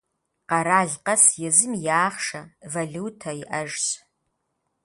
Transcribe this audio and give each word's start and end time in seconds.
Къэрал 0.49 0.91
къэс 1.05 1.23
езым 1.47 1.73
и 1.77 1.89
ахъшэ– 2.03 2.41
валютэ 2.71 3.31
иӏэжщ. 3.41 3.85